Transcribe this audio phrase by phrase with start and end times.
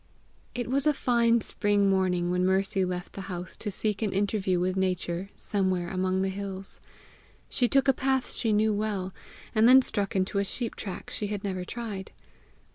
[0.55, 4.59] It was a fine spring morning when Mercy left the house to seek an interview
[4.59, 6.79] with Nature somewhere among the hills.
[7.49, 9.13] She took a path she knew well,
[9.53, 12.09] and then struck into a sheep track she had never tried.